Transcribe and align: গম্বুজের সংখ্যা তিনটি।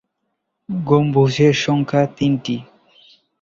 গম্বুজের 0.69 1.53
সংখ্যা 1.65 2.03
তিনটি। 2.17 2.55